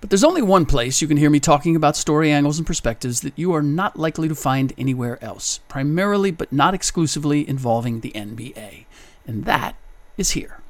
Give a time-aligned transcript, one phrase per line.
[0.00, 3.22] But there's only one place you can hear me talking about story angles and perspectives
[3.22, 8.12] that you are not likely to find anywhere else, primarily but not exclusively involving the
[8.12, 8.84] NBA.
[9.26, 9.76] And that
[10.18, 10.60] is here.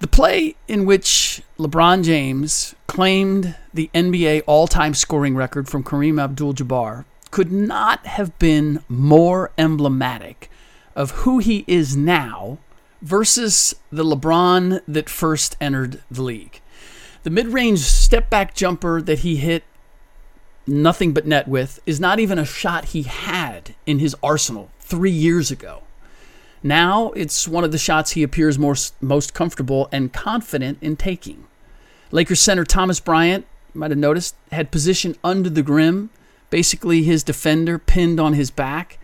[0.00, 6.20] The play in which LeBron James claimed the NBA all time scoring record from Kareem
[6.22, 10.50] Abdul Jabbar could not have been more emblematic
[10.94, 12.58] of who he is now
[13.02, 16.60] versus the LeBron that first entered the league.
[17.24, 19.64] The mid range step back jumper that he hit
[20.66, 25.10] nothing but net with is not even a shot he had in his arsenal three
[25.10, 25.82] years ago.
[26.62, 31.46] Now it's one of the shots he appears most, most comfortable and confident in taking.
[32.10, 36.10] Lakers center Thomas Bryant, you might have noticed, had position under the rim,
[36.50, 38.98] basically his defender pinned on his back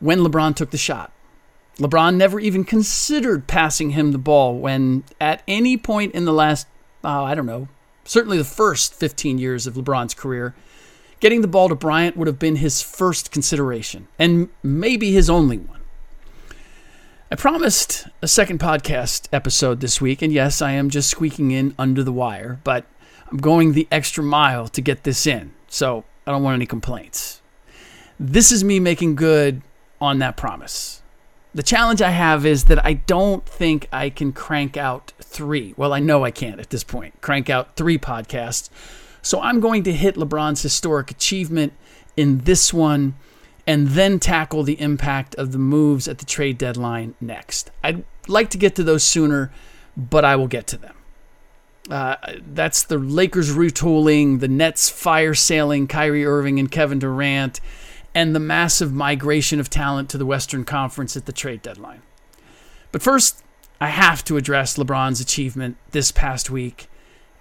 [0.00, 1.12] when LeBron took the shot.
[1.78, 6.66] LeBron never even considered passing him the ball when, at any point in the last,
[7.04, 7.68] uh, I don't know,
[8.04, 10.54] certainly the first 15 years of LeBron's career,
[11.20, 15.58] getting the ball to Bryant would have been his first consideration, and maybe his only
[15.58, 15.80] one.
[17.30, 21.74] I promised a second podcast episode this week, and yes, I am just squeaking in
[21.78, 22.86] under the wire, but
[23.30, 27.42] I'm going the extra mile to get this in, so I don't want any complaints.
[28.18, 29.60] This is me making good
[30.00, 31.02] on that promise.
[31.58, 35.74] The challenge I have is that I don't think I can crank out three.
[35.76, 38.70] Well, I know I can't at this point crank out three podcasts.
[39.22, 41.72] So I'm going to hit LeBron's historic achievement
[42.16, 43.16] in this one
[43.66, 47.72] and then tackle the impact of the moves at the trade deadline next.
[47.82, 49.50] I'd like to get to those sooner,
[49.96, 50.94] but I will get to them.
[51.90, 52.14] Uh,
[52.54, 57.60] that's the Lakers retooling, the Nets fire sailing Kyrie Irving and Kevin Durant,
[58.14, 62.02] and the massive migration of talent to the Western Conference at the trade deadline.
[62.90, 63.42] But first,
[63.80, 66.88] I have to address LeBron's achievement this past week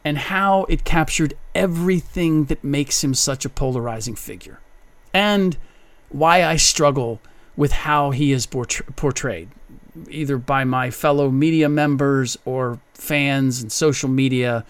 [0.04, 4.60] and how it captured everything that makes him such a polarizing figure.
[5.14, 5.58] And
[6.10, 7.20] why I struggle
[7.56, 9.50] with how he is portrayed,
[10.10, 14.64] either by my fellow media members or fans and social media,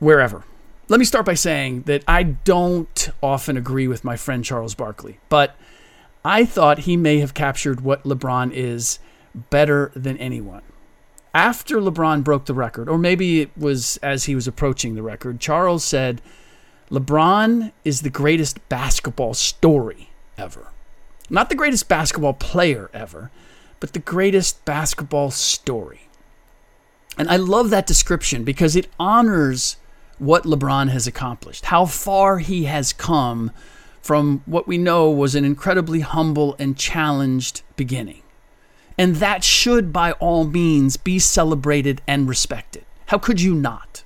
[0.00, 0.42] wherever.
[0.92, 5.20] Let me start by saying that I don't often agree with my friend Charles Barkley,
[5.30, 5.56] but
[6.22, 8.98] I thought he may have captured what LeBron is
[9.48, 10.60] better than anyone.
[11.32, 15.40] After LeBron broke the record, or maybe it was as he was approaching the record,
[15.40, 16.20] Charles said,
[16.90, 20.72] LeBron is the greatest basketball story ever.
[21.30, 23.30] Not the greatest basketball player ever,
[23.80, 26.10] but the greatest basketball story.
[27.16, 29.78] And I love that description because it honors
[30.18, 33.50] what LeBron has accomplished, how far he has come
[34.00, 38.22] from what we know was an incredibly humble and challenged beginning.
[38.98, 42.84] And that should, by all means, be celebrated and respected.
[43.06, 44.02] How could you not?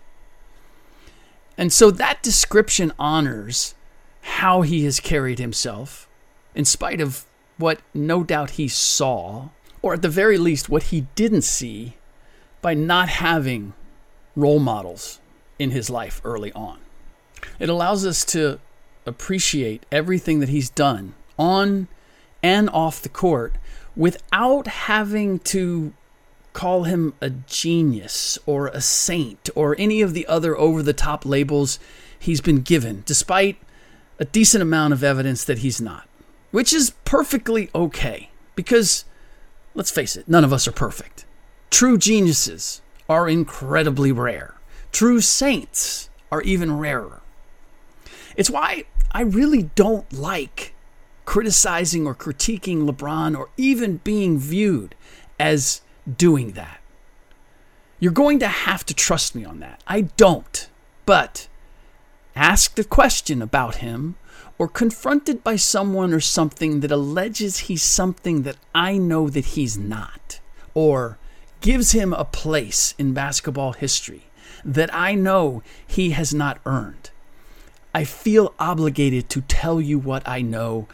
[1.58, 3.74] And so that description honors
[4.20, 6.08] how he has carried himself,
[6.54, 7.24] in spite of
[7.56, 9.48] what no doubt he saw,
[9.80, 11.96] or at the very least, what he didn't see
[12.60, 13.72] by not having
[14.34, 15.20] role models
[15.58, 16.78] in his life early on.
[17.58, 18.58] It allows us to
[19.06, 21.88] appreciate everything that he's done on
[22.42, 23.54] and off the court
[23.94, 25.92] without having to
[26.52, 31.26] call him a genius or a saint or any of the other over the top
[31.26, 31.78] labels
[32.18, 33.58] he's been given, despite
[34.18, 36.08] a decent amount of evidence that he's not,
[36.50, 39.04] which is perfectly okay because,
[39.74, 41.26] let's face it, none of us are perfect.
[41.70, 44.54] True geniuses are incredibly rare,
[44.96, 47.20] true saints are even rarer.
[48.34, 50.72] It's why I really don't like
[51.26, 54.94] criticizing or critiquing LeBron or even being viewed
[55.38, 55.82] as
[56.16, 56.81] doing that.
[58.00, 59.82] You're going to have to trust me on that.
[59.87, 60.66] I don't.
[61.04, 61.46] But
[62.34, 64.14] asked a question about him
[64.56, 69.76] or confronted by someone or something that alleges he's something that I know that he's
[69.76, 70.40] not,
[70.72, 71.19] or
[71.60, 74.25] gives him a place in basketball history
[74.64, 77.10] that I know he has not earned,
[77.94, 80.87] I feel obligated to tell you what I know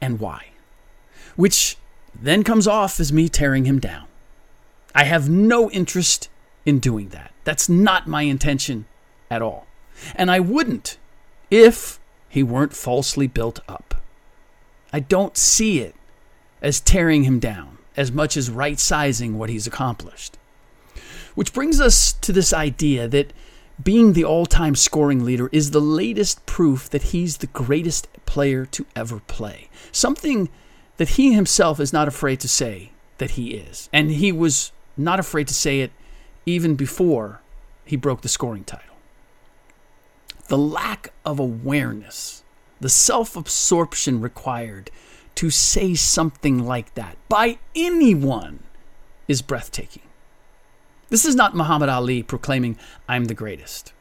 [0.00, 0.48] and why,
[1.34, 1.76] which
[2.14, 4.06] then comes off as me tearing him down.
[4.94, 6.28] I have no interest
[6.64, 7.32] in doing that.
[7.44, 8.86] That's not my intention
[9.30, 9.66] at all.
[10.14, 10.98] And I wouldn't
[11.50, 14.02] if he weren't falsely built up.
[14.92, 15.94] I don't see it
[16.60, 20.36] as tearing him down as much as right sizing what he's accomplished.
[21.36, 23.32] Which brings us to this idea that
[23.82, 28.64] being the all time scoring leader is the latest proof that he's the greatest player
[28.66, 29.68] to ever play.
[29.92, 30.48] Something
[30.96, 33.90] that he himself is not afraid to say that he is.
[33.92, 35.92] And he was not afraid to say it
[36.46, 37.42] even before
[37.84, 38.96] he broke the scoring title.
[40.48, 42.44] The lack of awareness,
[42.80, 44.90] the self absorption required
[45.34, 48.60] to say something like that by anyone
[49.28, 50.05] is breathtaking.
[51.08, 52.76] This is not Muhammad Ali proclaiming,
[53.08, 53.92] I'm the greatest.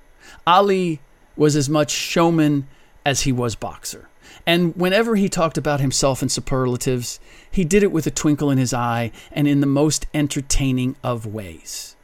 [0.47, 0.99] Ali
[1.35, 2.67] was as much showman
[3.05, 4.09] as he was boxer.
[4.45, 7.19] And whenever he talked about himself in superlatives,
[7.49, 11.25] he did it with a twinkle in his eye and in the most entertaining of
[11.25, 11.95] ways.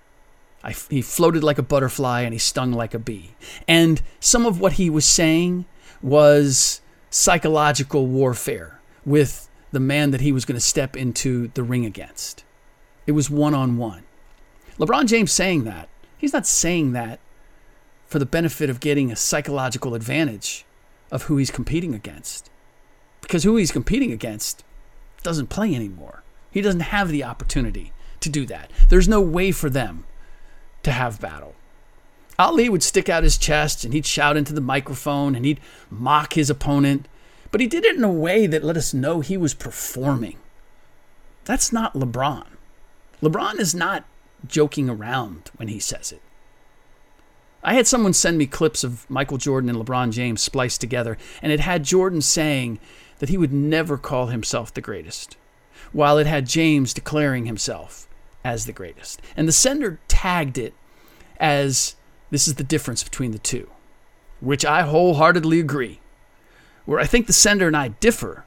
[0.64, 3.36] I, he floated like a butterfly and he stung like a bee.
[3.68, 5.66] And some of what he was saying
[6.02, 11.86] was psychological warfare with the man that he was going to step into the ring
[11.86, 12.44] against.
[13.08, 14.04] It was one on one.
[14.82, 17.20] LeBron James saying that, he's not saying that
[18.08, 20.66] for the benefit of getting a psychological advantage
[21.12, 22.50] of who he's competing against.
[23.22, 24.64] Because who he's competing against
[25.22, 26.24] doesn't play anymore.
[26.50, 28.72] He doesn't have the opportunity to do that.
[28.90, 30.06] There's no way for them
[30.82, 31.54] to have battle.
[32.40, 35.60] Ali would stick out his chest and he'd shout into the microphone and he'd
[35.92, 37.08] mock his opponent,
[37.52, 40.38] but he did it in a way that let us know he was performing.
[41.46, 42.48] That's not LeBron.
[43.22, 44.06] LeBron is not
[44.48, 46.22] joking around when he says it.
[47.64, 51.52] I had someone send me clips of Michael Jordan and LeBron James spliced together, and
[51.52, 52.80] it had Jordan saying
[53.20, 55.38] that he would never call himself the greatest,
[55.92, 58.08] while it had James declaring himself
[58.44, 59.22] as the greatest.
[59.38, 60.74] And the sender tagged it
[61.40, 61.96] as
[62.32, 63.70] this is the difference between the two,
[64.40, 66.00] which I wholeheartedly agree.
[66.86, 68.46] Where I think the sender and I differ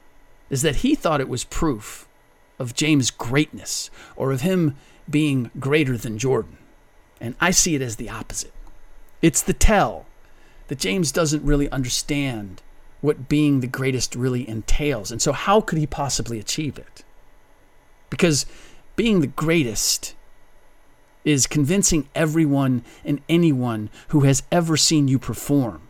[0.49, 2.07] is that he thought it was proof
[2.59, 4.75] of James' greatness or of him
[5.09, 6.57] being greater than Jordan.
[7.21, 8.53] And I see it as the opposite.
[9.21, 10.05] It's the tell
[10.67, 12.61] that James doesn't really understand
[13.01, 15.11] what being the greatest really entails.
[15.11, 17.03] And so, how could he possibly achieve it?
[18.09, 18.45] Because
[18.95, 20.15] being the greatest
[21.23, 25.81] is convincing everyone and anyone who has ever seen you perform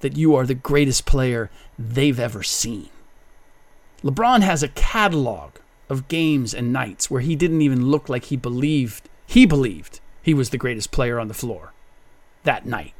[0.00, 2.88] that you are the greatest player they've ever seen.
[4.02, 5.52] LeBron has a catalog
[5.92, 10.34] of games and nights where he didn't even look like he believed he believed he
[10.34, 11.72] was the greatest player on the floor
[12.42, 12.94] that night.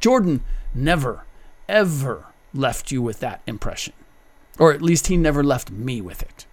[0.00, 0.42] Jordan
[0.74, 1.24] never,
[1.68, 3.92] ever left you with that impression.
[4.58, 6.46] Or at least he never left me with it.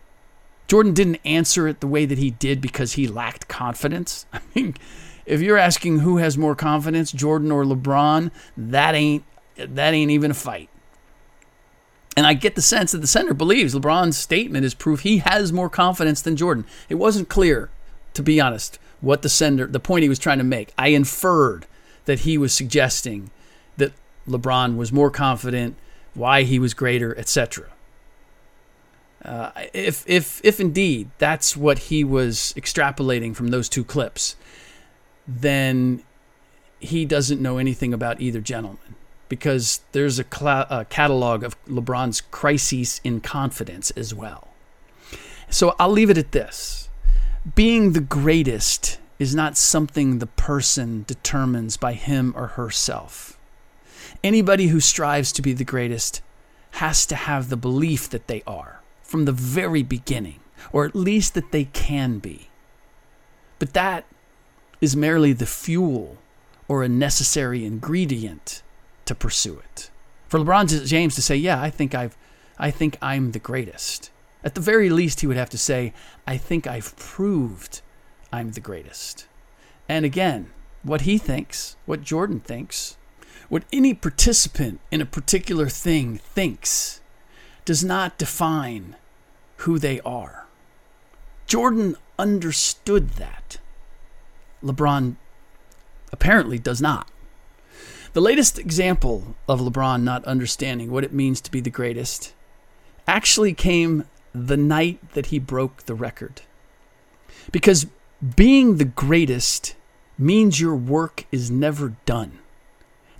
[0.67, 4.25] Jordan didn't answer it the way that he did because he lacked confidence.
[4.33, 4.75] I mean,
[5.25, 9.23] if you're asking who has more confidence, Jordan or LeBron, that ain't
[9.57, 10.69] that ain't even a fight.
[12.17, 15.53] And I get the sense that the center believes LeBron's statement is proof he has
[15.53, 16.65] more confidence than Jordan.
[16.89, 17.69] It wasn't clear,
[18.13, 20.73] to be honest, what the sender the point he was trying to make.
[20.77, 21.65] I inferred
[22.05, 23.31] that he was suggesting
[23.77, 23.93] that
[24.27, 25.75] LeBron was more confident,
[26.13, 27.69] why he was greater, etc.
[29.23, 34.35] Uh, if if if indeed that's what he was extrapolating from those two clips,
[35.25, 36.03] then
[36.79, 38.95] he doesn't know anything about either gentleman
[39.31, 44.49] because there's a, cl- a catalog of LeBron's crises in confidence as well.
[45.49, 46.89] So I'll leave it at this:
[47.55, 53.39] being the greatest is not something the person determines by him or herself.
[54.21, 56.21] Anybody who strives to be the greatest
[56.71, 60.41] has to have the belief that they are from the very beginning,
[60.73, 62.49] or at least that they can be.
[63.59, 64.03] But that
[64.81, 66.17] is merely the fuel
[66.67, 68.61] or a necessary ingredient
[69.05, 69.89] to pursue it.
[70.27, 72.17] For LeBron James to say, "Yeah, I think I've
[72.57, 74.11] I think I'm the greatest."
[74.43, 75.93] At the very least, he would have to say,
[76.25, 77.81] "I think I've proved
[78.31, 79.27] I'm the greatest."
[79.89, 80.51] And again,
[80.83, 82.97] what he thinks, what Jordan thinks,
[83.49, 87.01] what any participant in a particular thing thinks
[87.65, 88.95] does not define
[89.57, 90.47] who they are.
[91.45, 93.57] Jordan understood that.
[94.63, 95.17] LeBron
[96.11, 97.09] apparently does not.
[98.13, 102.33] The latest example of LeBron not understanding what it means to be the greatest
[103.07, 104.03] actually came
[104.33, 106.41] the night that he broke the record.
[107.53, 107.87] Because
[108.35, 109.75] being the greatest
[110.17, 112.39] means your work is never done.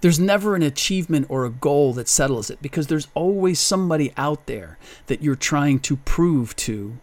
[0.02, 4.46] There's never an achievement or a goal that settles it because there's always somebody out
[4.46, 6.98] there that you're trying to prove to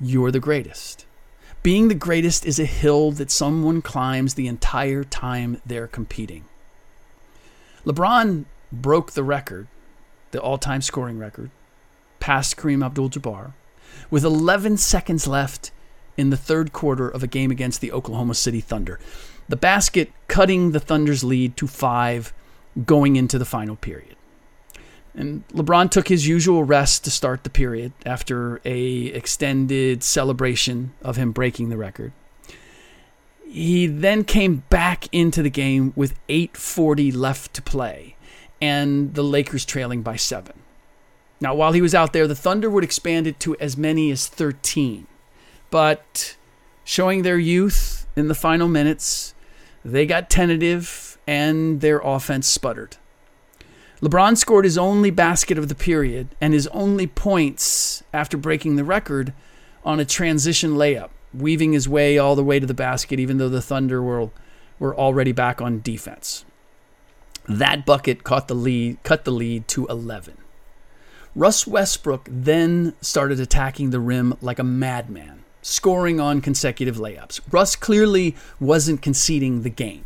[0.00, 1.06] you're the greatest.
[1.64, 6.44] Being the greatest is a hill that someone climbs the entire time they're competing.
[7.84, 9.66] LeBron broke the record,
[10.30, 11.50] the all time scoring record,
[12.18, 13.52] past Kareem Abdul Jabbar,
[14.10, 15.70] with 11 seconds left
[16.16, 19.00] in the third quarter of a game against the Oklahoma City Thunder.
[19.48, 22.32] The basket cutting the Thunder's lead to five
[22.84, 24.16] going into the final period.
[25.14, 31.16] And LeBron took his usual rest to start the period after a extended celebration of
[31.16, 32.12] him breaking the record.
[33.52, 38.14] He then came back into the game with 8:40 left to play
[38.62, 40.54] and the Lakers trailing by 7.
[41.40, 44.28] Now, while he was out there, the Thunder would expand it to as many as
[44.28, 45.08] 13.
[45.68, 46.36] But
[46.84, 49.34] showing their youth in the final minutes,
[49.84, 52.98] they got tentative and their offense sputtered.
[54.00, 58.84] LeBron scored his only basket of the period and his only points after breaking the
[58.84, 59.32] record
[59.84, 63.48] on a transition layup, weaving his way all the way to the basket, even though
[63.48, 64.30] the Thunder were,
[64.78, 66.44] were already back on defense.
[67.48, 70.36] That bucket caught the lead, cut the lead to 11.
[71.34, 77.40] Russ Westbrook then started attacking the rim like a madman, scoring on consecutive layups.
[77.50, 80.04] Russ clearly wasn't conceding the game.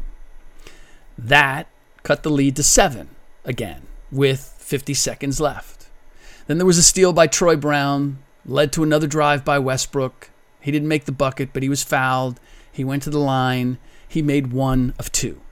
[1.16, 1.68] That
[2.02, 3.08] cut the lead to seven
[3.44, 5.86] again with 50 seconds left.
[6.46, 10.30] Then there was a steal by Troy Brown, led to another drive by Westbrook.
[10.64, 12.40] He didn't make the bucket, but he was fouled.
[12.72, 13.76] He went to the line.
[14.08, 15.42] He made one of two.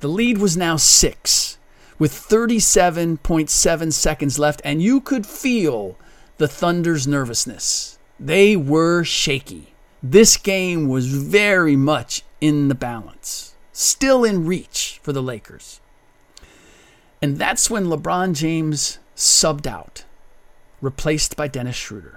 [0.00, 1.58] The lead was now six
[1.98, 5.98] with 37.7 seconds left, and you could feel
[6.38, 7.98] the Thunder's nervousness.
[8.18, 9.74] They were shaky.
[10.02, 15.82] This game was very much in the balance, still in reach for the Lakers.
[17.20, 20.04] And that's when LeBron James subbed out,
[20.80, 22.15] replaced by Dennis Schroeder.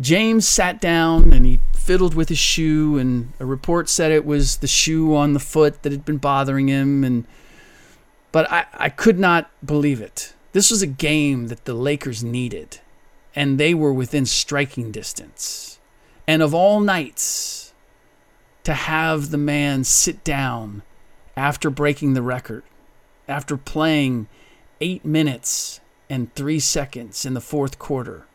[0.00, 4.58] James sat down and he fiddled with his shoe, and a report said it was
[4.58, 7.04] the shoe on the foot that had been bothering him.
[7.04, 7.26] And
[8.30, 10.32] but I, I could not believe it.
[10.52, 12.80] This was a game that the Lakers needed,
[13.34, 15.78] and they were within striking distance.
[16.26, 17.74] And of all nights,
[18.64, 20.82] to have the man sit down
[21.36, 22.62] after breaking the record
[23.28, 24.28] after playing
[24.80, 25.80] eight minutes
[26.10, 28.26] and three seconds in the fourth quarter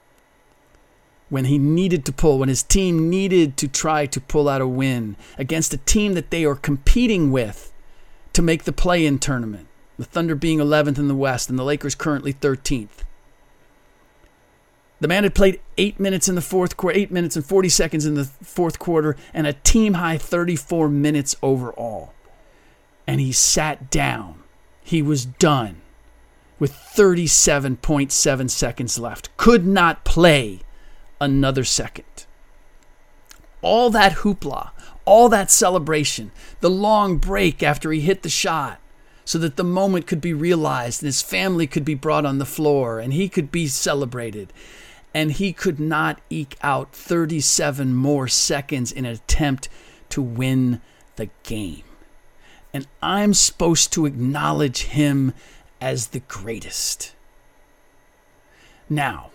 [1.29, 4.67] when he needed to pull, when his team needed to try to pull out a
[4.67, 7.73] win against a team that they are competing with
[8.33, 9.67] to make the play in tournament.
[9.97, 13.03] The Thunder being 11th in the West and the Lakers currently 13th.
[14.99, 18.05] The man had played eight minutes in the fourth quarter, eight minutes and 40 seconds
[18.05, 22.13] in the fourth quarter, and a team high 34 minutes overall.
[23.05, 24.43] And he sat down
[24.87, 25.81] he was done
[26.59, 29.35] with 37.7 seconds left.
[29.35, 30.61] Could not play
[31.19, 32.25] another second.
[33.61, 34.71] All that hoopla,
[35.05, 36.31] all that celebration,
[36.61, 38.79] the long break after he hit the shot,
[39.25, 42.45] so that the moment could be realized and his family could be brought on the
[42.45, 44.53] floor and he could be celebrated.
[45.13, 49.67] And he could not eke out 37 more seconds in an attempt
[50.09, 50.81] to win
[51.15, 51.83] the game
[52.77, 55.33] and I'm supposed to acknowledge him
[55.81, 57.15] as the greatest.
[58.87, 59.31] Now,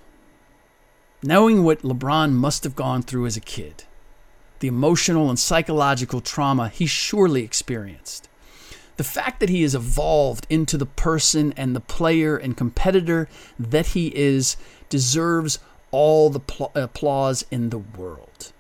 [1.23, 3.85] knowing what LeBron must have gone through as a kid,
[4.59, 8.29] the emotional and psychological trauma he surely experienced,
[8.97, 13.89] the fact that he has evolved into the person and the player and competitor that
[13.89, 14.57] he is
[14.89, 15.59] deserves
[15.91, 18.53] all the pl- applause in the world.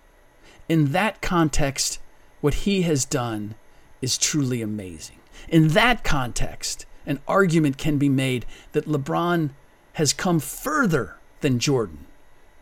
[0.69, 1.99] In that context,
[2.41, 3.55] what he has done
[4.01, 5.19] is truly amazing.
[5.49, 9.51] In that context, an argument can be made that LeBron
[9.95, 12.07] has come further than Jordan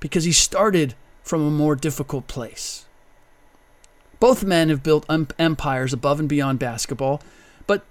[0.01, 2.87] because he started from a more difficult place.
[4.19, 7.23] Both men have built um, empires above and beyond basketball,
[7.67, 7.85] but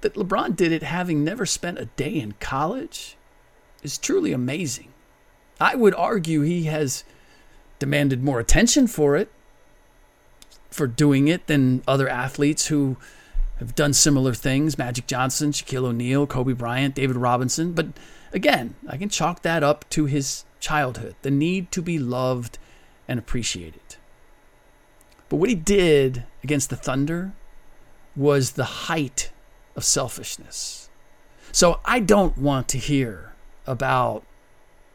[0.00, 3.16] that LeBron did it having never spent a day in college
[3.82, 4.92] is truly amazing.
[5.60, 7.04] I would argue he has
[7.78, 9.30] demanded more attention for it,
[10.70, 12.96] for doing it, than other athletes who
[13.58, 17.72] have done similar things Magic Johnson, Shaquille O'Neal, Kobe Bryant, David Robinson.
[17.72, 17.86] But
[18.32, 22.58] again, I can chalk that up to his childhood the need to be loved
[23.08, 23.96] and appreciated.
[25.28, 27.32] But what he did against the Thunder
[28.14, 29.30] was the height
[29.74, 30.88] of selfishness.
[31.52, 33.34] So I don't want to hear
[33.66, 34.24] about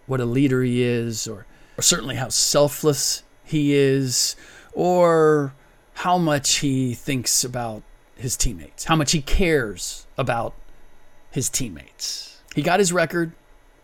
[0.06, 1.46] what a leader he is, or,
[1.77, 4.36] or certainly how selfless he is,
[4.74, 5.53] or
[5.96, 7.84] how much he thinks about
[8.15, 10.53] his teammates, how much he cares about
[11.32, 12.41] his teammates.
[12.56, 13.32] He got his record,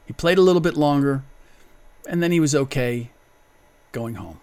[0.06, 1.24] he played a little bit longer,
[2.08, 3.12] and then he was okay
[3.92, 4.40] going home.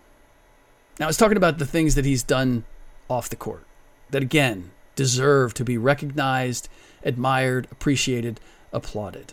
[0.99, 2.65] Now, I was talking about the things that he's done
[3.09, 3.65] off the court
[4.11, 6.69] that, again, deserve to be recognized,
[7.03, 8.39] admired, appreciated,
[8.73, 9.33] applauded.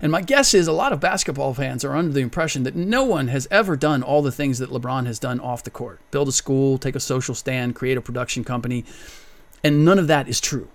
[0.00, 3.04] And my guess is a lot of basketball fans are under the impression that no
[3.04, 6.28] one has ever done all the things that LeBron has done off the court build
[6.28, 8.84] a school, take a social stand, create a production company.
[9.62, 10.68] And none of that is true.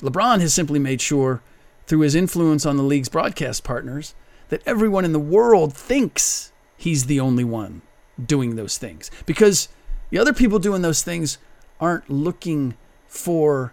[0.00, 1.42] LeBron has simply made sure,
[1.86, 4.14] through his influence on the league's broadcast partners,
[4.54, 7.82] that everyone in the world thinks he's the only one
[8.24, 9.10] doing those things.
[9.26, 9.68] Because
[10.10, 11.38] the other people doing those things
[11.80, 12.76] aren't looking
[13.08, 13.72] for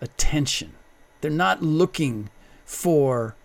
[0.00, 0.72] attention,
[1.20, 2.28] they're not looking
[2.64, 3.36] for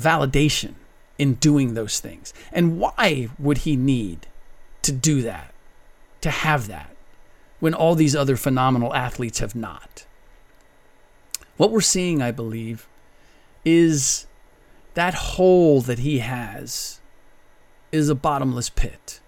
[0.00, 0.76] validation
[1.18, 2.32] in doing those things.
[2.52, 4.28] And why would he need
[4.80, 5.52] to do that,
[6.22, 6.96] to have that,
[7.58, 10.06] when all these other phenomenal athletes have not?
[11.58, 12.88] What we're seeing, I believe,
[13.62, 14.24] is
[15.00, 17.00] that hole that he has
[17.90, 19.18] is a bottomless pit.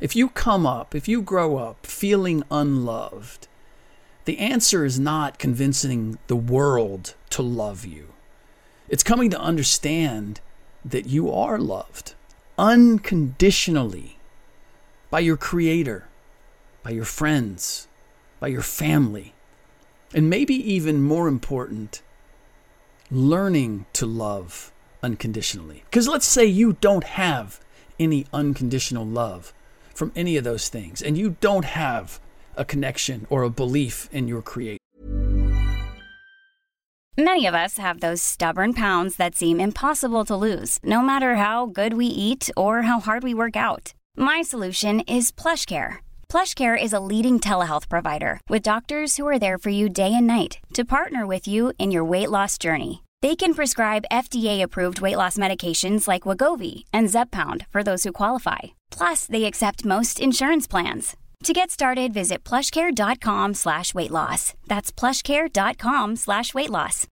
[0.00, 3.46] If you come up, if you grow up feeling unloved,
[4.24, 8.14] the answer is not convincing the world to love you.
[8.88, 10.40] It's coming to understand
[10.82, 12.14] that you are loved
[12.56, 14.18] unconditionally
[15.10, 16.08] by your Creator,
[16.82, 17.88] by your friends,
[18.40, 19.34] by your family,
[20.14, 22.00] and maybe even more important,
[23.10, 24.70] learning to love
[25.04, 25.84] unconditionally.
[25.84, 27.60] Because let's say you don't have
[28.00, 29.52] any unconditional love
[29.94, 32.18] from any of those things, and you don't have
[32.56, 34.78] a connection or a belief in your Creator.
[37.16, 41.66] Many of us have those stubborn pounds that seem impossible to lose, no matter how
[41.66, 43.94] good we eat or how hard we work out.
[44.16, 45.98] My solution is PlushCare.
[46.28, 50.26] PlushCare is a leading telehealth provider with doctors who are there for you day and
[50.26, 53.03] night to partner with you in your weight loss journey.
[53.24, 58.74] They can prescribe FDA-approved weight loss medications like Wegovy and Zepbound for those who qualify.
[58.90, 61.16] Plus, they accept most insurance plans.
[61.44, 64.52] To get started, visit plushcare.com slash weight loss.
[64.66, 67.06] That's plushcare.com slash weight loss.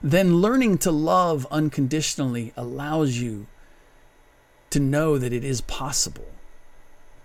[0.00, 3.48] Then learning to love unconditionally allows you
[4.70, 6.35] to know that it is possible.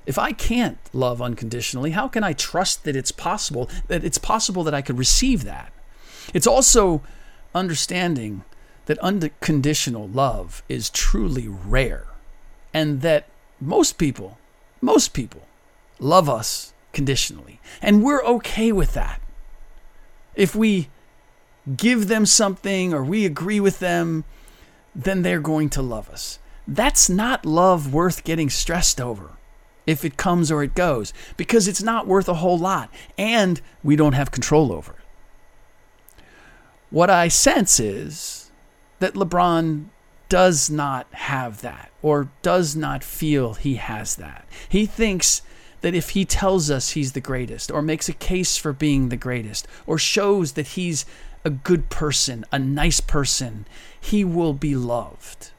[0.06, 4.64] If I can't love unconditionally, how can I trust that it's possible, that it's possible
[4.64, 5.72] that I could receive that?
[6.34, 7.02] It's also
[7.54, 8.44] understanding
[8.86, 12.08] that unconditional love is truly rare
[12.74, 13.28] and that
[13.60, 14.40] most people,
[14.82, 15.44] most people
[16.00, 17.60] love us conditionally.
[17.82, 19.22] And we're okay with that.
[20.36, 20.90] If we
[21.78, 24.24] give them something or we agree with them,
[24.96, 26.40] then they're going to love us.
[26.68, 29.38] That's not love worth getting stressed over
[29.88, 33.96] if it comes or it goes because it's not worth a whole lot and we
[33.96, 36.24] don't have control over it.
[36.90, 38.52] What I sense is
[39.00, 39.86] that LeBron
[40.30, 44.46] does not have that or does not feel he has that.
[44.70, 45.42] He thinks
[45.82, 49.18] that if he tells us he's the greatest or makes a case for being the
[49.18, 51.06] greatest or shows that he's
[51.44, 53.66] a good person, a nice person,
[54.00, 55.52] he will be loved.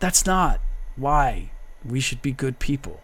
[0.00, 0.60] That's not
[0.96, 1.50] why
[1.90, 3.00] we should be good people.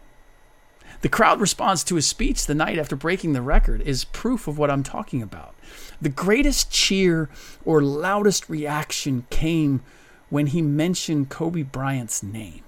[1.01, 4.59] The crowd response to his speech the night after breaking the record is proof of
[4.59, 5.55] what I'm talking about.
[6.01, 7.29] The greatest cheer
[7.65, 9.83] or loudest reaction came
[10.29, 12.63] when he mentioned Kobe Bryant's name.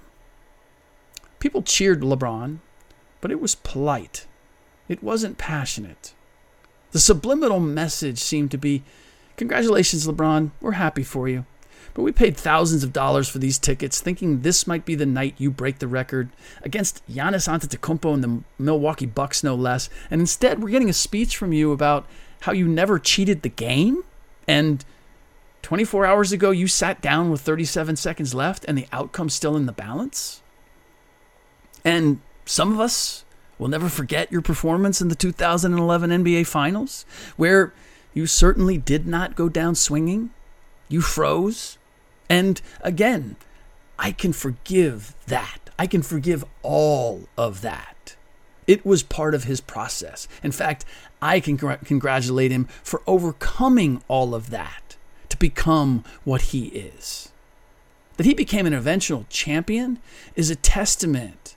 [1.39, 2.59] People cheered LeBron,
[3.21, 4.25] but it was polite.
[4.89, 6.13] It wasn't passionate.
[6.91, 8.83] The subliminal message seemed to be
[9.37, 10.51] Congratulations, LeBron.
[10.61, 11.45] We're happy for you.
[11.95, 15.33] But we paid thousands of dollars for these tickets, thinking this might be the night
[15.37, 16.29] you break the record
[16.61, 19.89] against Giannis Antetokounmpo and the Milwaukee Bucks, no less.
[20.11, 22.05] And instead, we're getting a speech from you about
[22.41, 24.03] how you never cheated the game,
[24.45, 24.83] and
[25.61, 29.65] 24 hours ago you sat down with 37 seconds left, and the outcome's still in
[29.65, 30.43] the balance.
[31.85, 33.23] And some of us
[33.57, 37.05] will never forget your performance in the 2011 NBA Finals,
[37.37, 37.73] where
[38.13, 40.31] you certainly did not go down swinging.
[40.89, 41.77] You froze.
[42.29, 43.35] And again,
[43.97, 45.69] I can forgive that.
[45.77, 48.15] I can forgive all of that.
[48.67, 50.27] It was part of his process.
[50.41, 50.85] In fact,
[51.21, 54.95] I can congratulate him for overcoming all of that
[55.29, 57.31] to become what he is.
[58.17, 59.99] That he became an eventual champion
[60.35, 61.55] is a testament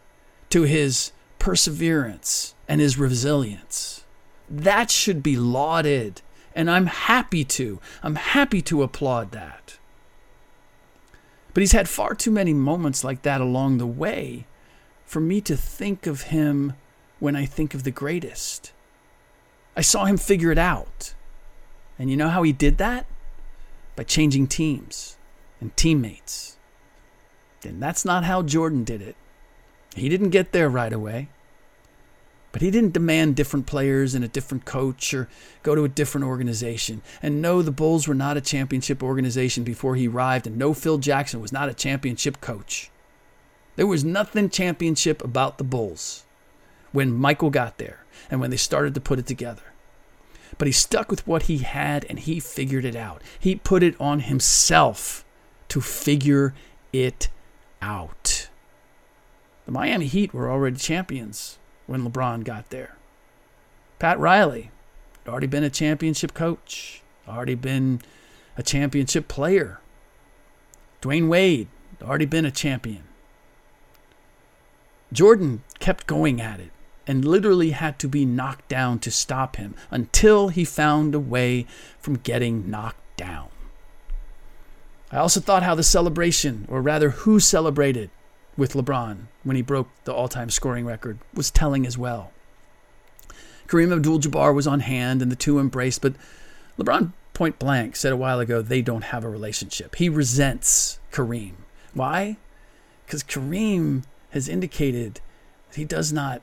[0.50, 4.04] to his perseverance and his resilience.
[4.50, 6.20] That should be lauded,
[6.54, 7.80] and I'm happy to.
[8.02, 9.57] I'm happy to applaud that.
[11.54, 14.46] But he's had far too many moments like that along the way
[15.04, 16.74] for me to think of him
[17.18, 18.72] when I think of the greatest.
[19.76, 21.14] I saw him figure it out.
[21.98, 23.06] And you know how he did that?
[23.96, 25.16] By changing teams
[25.60, 26.56] and teammates.
[27.64, 29.16] And that's not how Jordan did it.
[29.96, 31.28] He didn't get there right away.
[32.50, 35.28] But he didn't demand different players and a different coach or
[35.62, 37.02] go to a different organization.
[37.22, 40.98] And no, the Bulls were not a championship organization before he arrived, and no, Phil
[40.98, 42.90] Jackson was not a championship coach.
[43.76, 46.24] There was nothing championship about the Bulls
[46.92, 49.62] when Michael got there and when they started to put it together.
[50.56, 53.22] But he stuck with what he had and he figured it out.
[53.38, 55.24] He put it on himself
[55.68, 56.54] to figure
[56.92, 57.28] it
[57.82, 58.48] out.
[59.66, 62.94] The Miami Heat were already champions when LeBron got there.
[63.98, 64.70] Pat Riley
[65.24, 68.00] had already been a championship coach, already been
[68.56, 69.80] a championship player.
[71.02, 73.04] Dwyane Wade had already been a champion.
[75.12, 76.70] Jordan kept going at it
[77.06, 81.66] and literally had to be knocked down to stop him until he found a way
[81.98, 83.48] from getting knocked down.
[85.10, 88.10] I also thought how the celebration, or rather who celebrated
[88.58, 92.32] with LeBron when he broke the all time scoring record, was telling as well.
[93.68, 96.14] Kareem Abdul Jabbar was on hand and the two embraced, but
[96.78, 99.94] LeBron point blank said a while ago they don't have a relationship.
[99.94, 101.52] He resents Kareem.
[101.94, 102.36] Why?
[103.06, 105.20] Because Kareem has indicated
[105.68, 106.42] that he does not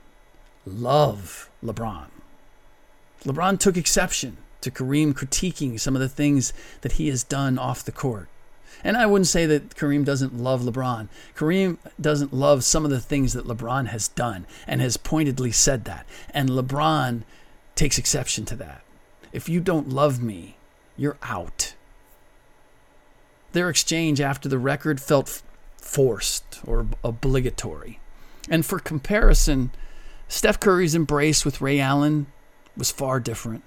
[0.66, 2.08] love LeBron.
[3.24, 7.84] LeBron took exception to Kareem critiquing some of the things that he has done off
[7.84, 8.30] the court.
[8.86, 11.10] And I wouldn't say that Kareem doesn't love LeBron.
[11.36, 15.86] Kareem doesn't love some of the things that LeBron has done and has pointedly said
[15.86, 16.06] that.
[16.30, 17.24] And LeBron
[17.74, 18.84] takes exception to that.
[19.34, 20.58] If you don't love me,
[20.96, 21.74] you're out.
[23.54, 25.42] Their exchange after the record felt
[25.82, 28.00] forced or obligatory.
[28.52, 29.72] And for comparison,
[30.28, 32.28] Steph Curry's embrace with Ray Allen
[32.78, 33.64] was far different.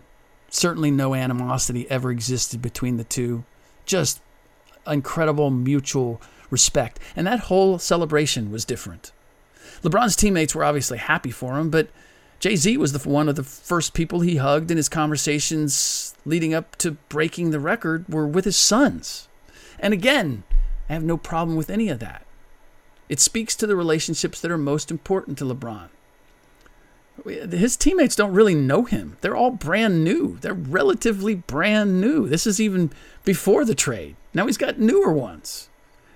[0.48, 3.42] Certainly no animosity ever existed between the two.
[3.84, 4.20] Just
[4.88, 6.20] incredible mutual
[6.50, 6.98] respect.
[7.14, 9.12] And that whole celebration was different.
[9.82, 11.88] LeBron's teammates were obviously happy for him, but
[12.40, 16.54] Jay Z was the, one of the first people he hugged in his conversations leading
[16.54, 19.28] up to breaking the record were with his sons.
[19.78, 20.44] And again,
[20.88, 22.24] I have no problem with any of that.
[23.08, 25.88] It speaks to the relationships that are most important to LeBron.
[27.24, 29.16] His teammates don't really know him.
[29.20, 30.38] They're all brand new.
[30.40, 32.28] They're relatively brand new.
[32.28, 32.92] This is even
[33.24, 34.16] before the trade.
[34.32, 35.68] Now he's got newer ones.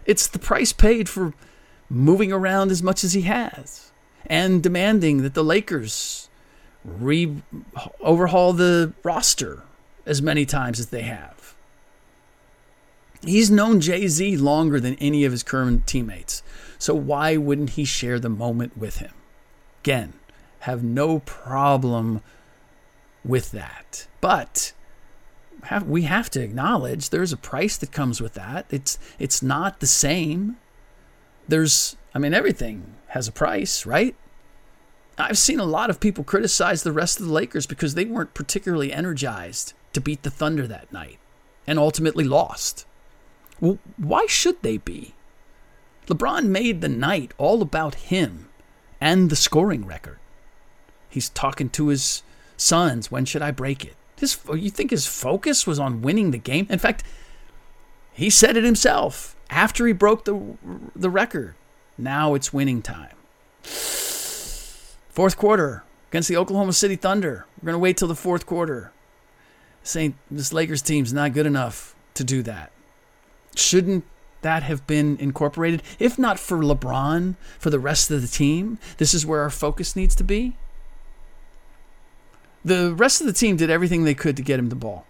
[0.06, 1.34] It's the price paid for
[1.88, 3.92] moving around as much as he has
[4.26, 6.28] and demanding that the Lakers
[6.84, 7.42] re
[8.00, 9.62] overhaul the roster
[10.06, 11.54] as many times as they have.
[13.24, 16.42] He's known Jay Z longer than any of his current teammates.
[16.78, 19.12] So why wouldn't he share the moment with him?
[19.82, 20.14] Again,
[20.62, 22.22] have no problem
[23.24, 24.06] with that.
[24.20, 24.72] But
[25.64, 28.66] have, we have to acknowledge there's a price that comes with that.
[28.70, 30.56] It's it's not the same.
[31.48, 34.14] There's I mean everything has a price, right?
[35.18, 38.34] I've seen a lot of people criticize the rest of the Lakers because they weren't
[38.34, 41.18] particularly energized to beat the Thunder that night
[41.66, 42.86] and ultimately lost.
[43.60, 45.14] Well, why should they be?
[46.06, 48.48] LeBron made the night all about him
[49.00, 50.18] and the scoring record.
[51.12, 52.22] He's talking to his
[52.56, 53.10] sons.
[53.10, 53.94] When should I break it?
[54.18, 56.66] His, you think his focus was on winning the game?
[56.70, 57.04] In fact,
[58.12, 60.56] he said it himself after he broke the
[60.94, 61.54] the record.
[61.98, 63.14] Now it's winning time.
[63.62, 67.46] Fourth quarter against the Oklahoma City Thunder.
[67.60, 68.92] We're going to wait till the fourth quarter.
[69.82, 72.70] Saying this Lakers team's not good enough to do that.
[73.54, 74.04] Shouldn't
[74.42, 75.82] that have been incorporated?
[75.98, 79.96] If not for LeBron, for the rest of the team, this is where our focus
[79.96, 80.56] needs to be.
[82.64, 85.06] The rest of the team did everything they could to get him the ball,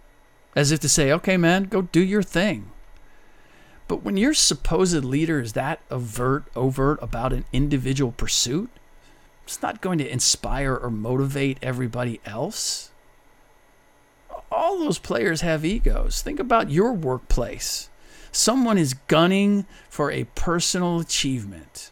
[0.56, 2.70] as if to say, okay, man, go do your thing.
[3.88, 8.70] But when your supposed leader is that overt, overt about an individual pursuit,
[9.44, 12.90] It's not going to inspire or motivate everybody else.
[14.50, 16.22] All those players have egos.
[16.22, 17.88] Think about your workplace.
[18.30, 21.90] Someone is gunning for a personal achievement.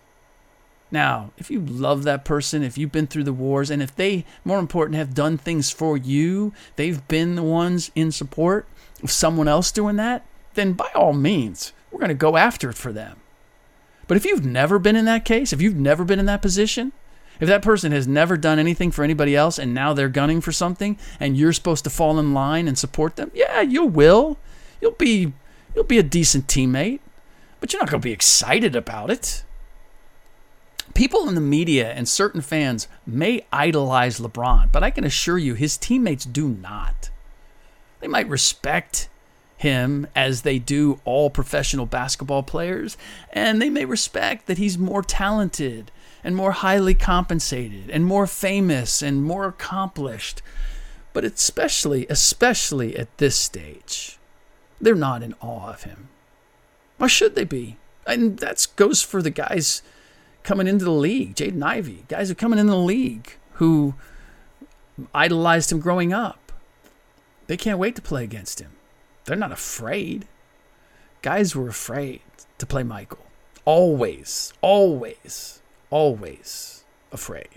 [0.90, 4.24] Now, if you love that person, if you've been through the wars, and if they,
[4.44, 8.66] more important, have done things for you, they've been the ones in support
[9.02, 12.76] of someone else doing that, then by all means, we're going to go after it
[12.76, 13.18] for them.
[14.08, 16.92] But if you've never been in that case, if you've never been in that position,
[17.38, 20.52] if that person has never done anything for anybody else and now they're gunning for
[20.52, 24.36] something and you're supposed to fall in line and support them, yeah, you will.
[24.80, 25.32] You'll be
[25.74, 27.00] you'll be a decent teammate,
[27.60, 29.44] but you're not going to be excited about it.
[30.94, 35.54] People in the media and certain fans may idolize LeBron, but I can assure you
[35.54, 37.10] his teammates do not.
[38.00, 39.08] They might respect
[39.56, 42.96] him as they do all professional basketball players,
[43.32, 45.90] and they may respect that he's more talented
[46.24, 50.42] and more highly compensated and more famous and more accomplished.
[51.12, 54.18] But especially, especially at this stage,
[54.80, 56.08] they're not in awe of him.
[56.96, 57.76] Why should they be?
[58.06, 59.82] And that goes for the guys
[60.42, 63.94] coming into the league, Jaden Ivey, guys are coming into the league who
[65.14, 66.52] idolized him growing up.
[67.46, 68.72] They can't wait to play against him.
[69.24, 70.26] They're not afraid.
[71.22, 72.22] Guys were afraid
[72.58, 73.26] to play Michael.
[73.64, 77.48] Always, always, always afraid.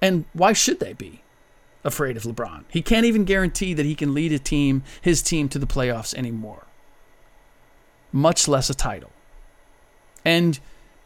[0.00, 1.22] And why should they be
[1.84, 2.64] afraid of LeBron?
[2.68, 6.14] He can't even guarantee that he can lead a team, his team, to the playoffs
[6.14, 6.66] anymore,
[8.10, 9.12] much less a title.
[10.24, 10.58] And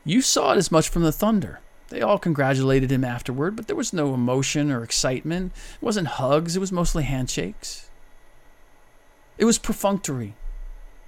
[0.07, 1.59] you saw it as much from the Thunder.
[1.88, 5.53] They all congratulated him afterward, but there was no emotion or excitement.
[5.75, 7.90] It wasn't hugs, it was mostly handshakes.
[9.37, 10.35] It was perfunctory.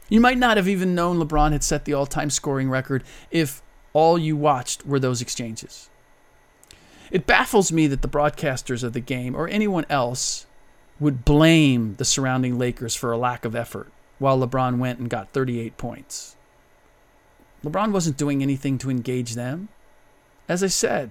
[0.09, 3.63] You might not have even known LeBron had set the all time scoring record if
[3.93, 5.89] all you watched were those exchanges.
[7.11, 10.47] It baffles me that the broadcasters of the game or anyone else
[10.99, 15.33] would blame the surrounding Lakers for a lack of effort while LeBron went and got
[15.33, 16.37] 38 points.
[17.65, 19.69] LeBron wasn't doing anything to engage them.
[20.49, 21.11] As I said,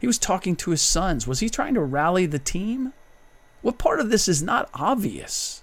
[0.00, 1.26] he was talking to his sons.
[1.26, 2.92] Was he trying to rally the team?
[3.62, 5.62] What part of this is not obvious?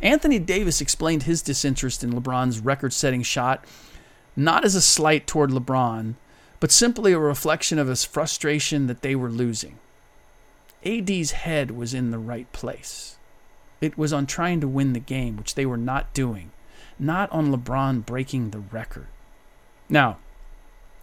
[0.00, 3.64] Anthony Davis explained his disinterest in LeBron's record setting shot
[4.36, 6.14] not as a slight toward LeBron,
[6.60, 9.78] but simply a reflection of his frustration that they were losing.
[10.86, 13.16] AD's head was in the right place.
[13.80, 16.52] It was on trying to win the game, which they were not doing,
[17.00, 19.08] not on LeBron breaking the record.
[19.88, 20.18] Now,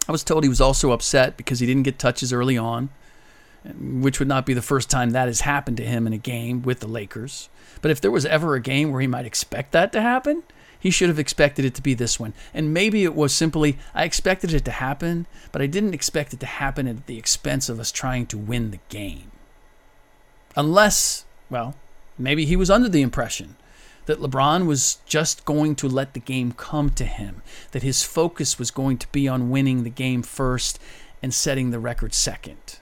[0.08, 2.90] I was told he was also upset because he didn't get touches early on,
[3.78, 6.62] which would not be the first time that has happened to him in a game
[6.62, 7.48] with the Lakers.
[7.82, 10.44] But if there was ever a game where he might expect that to happen,
[10.78, 12.32] he should have expected it to be this one.
[12.54, 16.40] And maybe it was simply, I expected it to happen, but I didn't expect it
[16.40, 19.32] to happen at the expense of us trying to win the game.
[20.54, 21.74] Unless, well,
[22.16, 23.56] maybe he was under the impression
[24.06, 27.42] that LeBron was just going to let the game come to him,
[27.72, 30.78] that his focus was going to be on winning the game first
[31.22, 32.78] and setting the record second.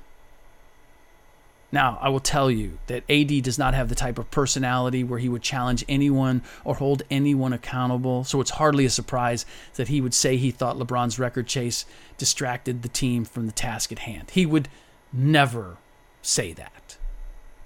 [1.72, 5.18] Now, I will tell you that AD does not have the type of personality where
[5.18, 10.00] he would challenge anyone or hold anyone accountable, so it's hardly a surprise that he
[10.00, 11.84] would say he thought LeBron's record chase
[12.16, 14.30] distracted the team from the task at hand.
[14.30, 14.68] He would
[15.12, 15.78] never
[16.22, 16.96] say that.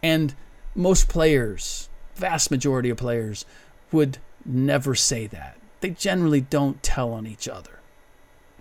[0.02, 0.34] And
[0.74, 3.44] most players vast majority of players
[3.92, 5.58] would never say that.
[5.80, 7.80] They generally don't tell on each other.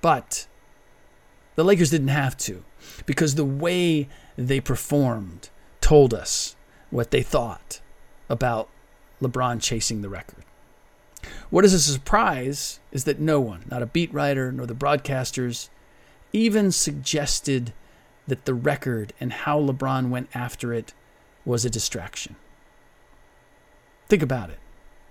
[0.02, 0.48] But
[1.56, 2.64] the Lakers didn't have to
[3.06, 5.50] because the way they performed
[5.82, 6.56] told us
[6.90, 7.82] what they thought
[8.30, 8.70] about
[9.22, 10.44] LeBron chasing the record.
[11.50, 15.70] What is a surprise is that no one, not a beat writer nor the broadcasters,
[16.32, 17.74] even suggested
[18.28, 20.94] that the record and how LeBron went after it
[21.46, 22.36] was a distraction.
[24.08, 24.60] Think about it.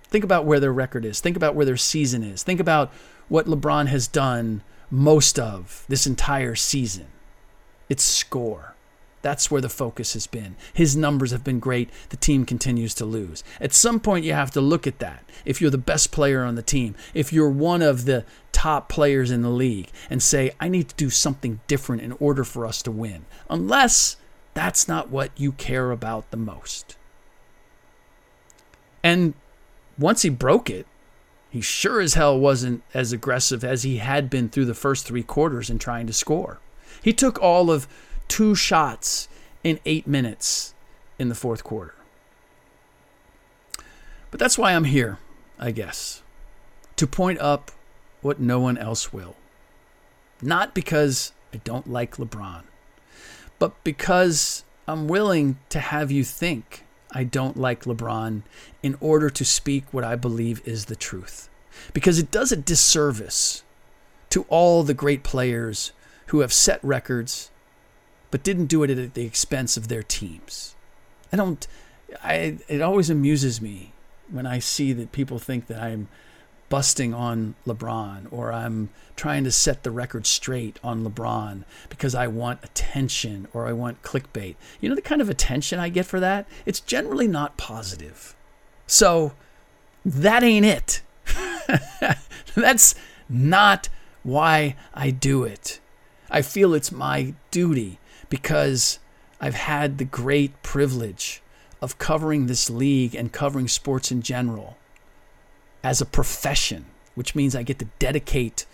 [0.09, 1.19] Think about where their record is.
[1.19, 2.43] Think about where their season is.
[2.43, 2.91] Think about
[3.27, 7.07] what LeBron has done most of this entire season.
[7.89, 8.75] It's score.
[9.21, 10.55] That's where the focus has been.
[10.73, 11.89] His numbers have been great.
[12.09, 13.43] The team continues to lose.
[13.59, 15.25] At some point, you have to look at that.
[15.43, 19.29] If you're the best player on the team, if you're one of the top players
[19.29, 22.81] in the league, and say, I need to do something different in order for us
[22.83, 23.25] to win.
[23.49, 24.17] Unless
[24.53, 26.96] that's not what you care about the most.
[29.07, 29.35] And
[29.97, 30.85] once he broke it,
[31.49, 35.23] he sure as hell wasn't as aggressive as he had been through the first three
[35.23, 36.59] quarters in trying to score.
[37.01, 37.87] He took all of
[38.27, 39.29] two shots
[39.63, 40.73] in eight minutes
[41.17, 41.95] in the fourth quarter.
[44.29, 45.19] But that's why I'm here,
[45.57, 46.21] I guess,
[46.97, 47.71] to point up
[48.21, 49.37] what no one else will.
[50.41, 52.63] Not because I don't like LeBron.
[53.57, 58.43] but because I'm willing to have you think I don't like LeBron
[58.83, 61.49] in order to speak what I believe is the truth.
[61.93, 63.63] Because it does a disservice
[64.29, 65.91] to all the great players
[66.27, 67.49] who have set records
[68.29, 70.75] but didn't do it at the expense of their teams.
[71.31, 71.65] I don't
[72.23, 73.93] I it always amuses me
[74.29, 76.09] when I see that people think that I'm
[76.69, 82.27] busting on LeBron or I'm trying to set the record straight on LeBron because I
[82.27, 84.55] want attention or I want clickbait.
[84.79, 86.47] You know the kind of attention I get for that?
[86.65, 88.35] It's generally not positive.
[88.85, 89.33] So
[90.05, 91.01] that ain't it.
[92.55, 92.95] That's
[93.29, 93.89] not
[94.23, 95.79] why I do it.
[96.29, 97.99] I feel it's my duty
[98.29, 98.99] because
[99.39, 101.41] I've had the great privilege
[101.81, 104.77] of covering this league and covering sports in general
[105.83, 106.85] as a profession,
[107.15, 108.65] which means I get to dedicate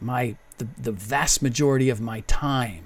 [0.00, 2.84] my the, the vast majority of my time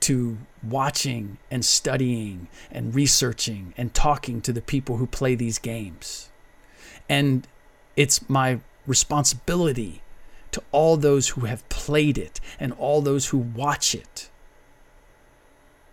[0.00, 6.30] to watching and studying and researching and talking to the people who play these games.
[7.08, 7.46] And
[7.96, 10.02] it's my responsibility
[10.52, 14.30] to all those who have played it and all those who watch it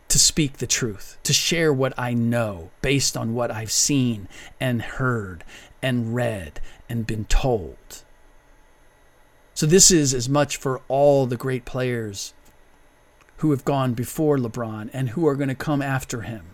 [0.08, 4.28] to speak the truth, to share what I know based on what I've seen
[4.60, 5.44] and heard
[5.88, 8.04] and read and been told.
[9.54, 12.34] So, this is as much for all the great players
[13.38, 16.46] who have gone before LeBron and who are going to come after him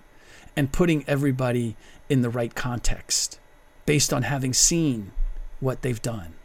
[0.56, 1.76] and putting everybody
[2.10, 3.40] in the right context
[3.88, 5.12] based on having seen
[5.60, 6.36] what they've done.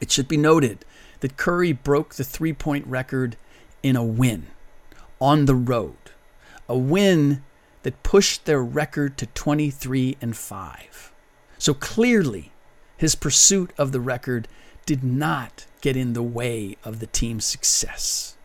[0.00, 0.84] It should be noted
[1.18, 3.36] that Curry broke the three point record
[3.82, 4.46] in a win
[5.20, 5.96] on the road,
[6.68, 7.42] a win
[7.82, 11.13] that pushed their record to 23 and 5.
[11.64, 12.52] So clearly,
[12.98, 14.48] his pursuit of the record
[14.84, 18.36] did not get in the way of the team's success.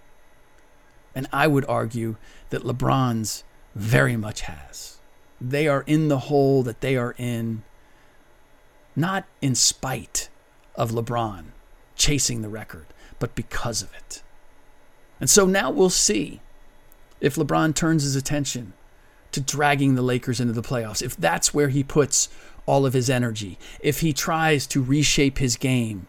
[1.13, 2.15] And I would argue
[2.49, 3.43] that LeBron's
[3.75, 4.99] very much has.
[5.41, 7.63] They are in the hole that they are in,
[8.95, 10.29] not in spite
[10.75, 11.47] of LeBron
[11.97, 12.85] chasing the record,
[13.19, 14.23] but because of it.
[15.19, 16.39] And so now we'll see
[17.19, 18.71] if LeBron turns his attention
[19.33, 22.29] to dragging the Lakers into the playoffs, if that's where he puts
[22.69, 26.05] all of his energy, if he tries to reshape his game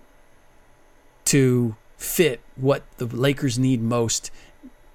[1.24, 4.30] to fit what the Lakers need most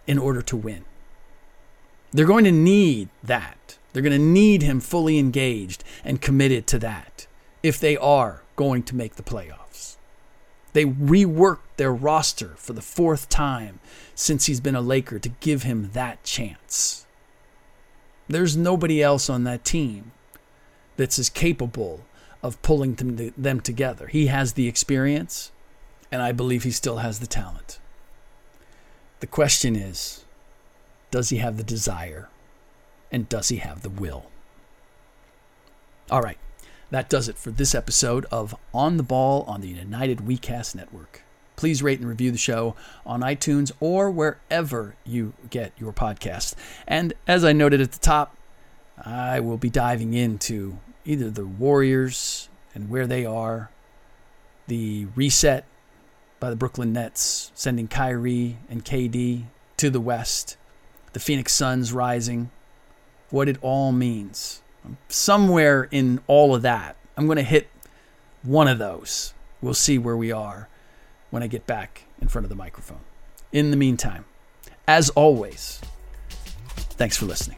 [0.05, 0.85] in order to win.
[2.11, 3.77] They're going to need that.
[3.91, 7.25] They're going to need him fully engaged and committed to that
[7.63, 9.97] if they are going to make the playoffs.
[10.73, 13.79] They reworked their roster for the fourth time
[14.13, 17.05] since he's been a Laker to give him that chance.
[18.27, 20.11] There's nobody else on that team
[20.97, 22.05] that's as capable
[22.41, 24.07] of pulling them, them together.
[24.07, 25.51] He has the experience,
[26.11, 27.79] and I believe he still has the talent.
[29.19, 30.25] The question is
[31.11, 32.29] does he have the desire?
[33.11, 34.25] And does he have the will?
[36.11, 36.37] All right,
[36.91, 41.23] that does it for this episode of On the Ball on the United WeCast Network.
[41.55, 46.53] Please rate and review the show on iTunes or wherever you get your podcast.
[46.85, 48.35] And as I noted at the top,
[48.97, 53.69] I will be diving into either the Warriors and where they are,
[54.67, 55.65] the reset
[56.39, 59.45] by the Brooklyn Nets, sending Kyrie and KD
[59.77, 60.57] to the West,
[61.13, 62.49] the Phoenix Suns rising,
[63.29, 64.61] what it all means.
[65.07, 67.69] Somewhere in all of that, I'm going to hit
[68.43, 69.33] one of those.
[69.61, 70.69] We'll see where we are
[71.31, 72.99] when I get back in front of the microphone.
[73.51, 74.25] In the meantime,
[74.87, 75.81] as always,
[76.97, 77.57] thanks for listening.